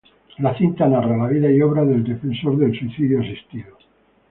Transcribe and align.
La 0.45 0.51
cinta 0.57 0.87
narra 0.87 1.15
la 1.15 1.27
vida 1.27 1.51
y 1.51 1.61
obra 1.61 1.85
del 1.85 2.03
defensor 2.03 2.57
del 2.57 2.75
suicidio 2.75 3.21
asistido. 3.21 3.77